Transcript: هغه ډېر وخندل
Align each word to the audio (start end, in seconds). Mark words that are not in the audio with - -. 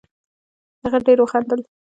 هغه 0.83 0.99
ډېر 1.05 1.17
وخندل 1.21 1.59